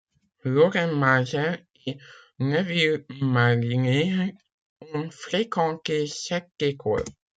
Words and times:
Lorin 0.45 0.93
Maazel 0.95 1.67
et 1.85 1.95
Neville 2.39 3.05
Marriner 3.21 4.33
ont 4.95 5.11
fréquenté 5.11 6.07
cette 6.07 6.49
école. 6.59 7.03